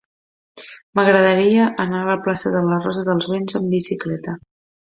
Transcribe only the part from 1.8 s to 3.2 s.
anar a la plaça de la Rosa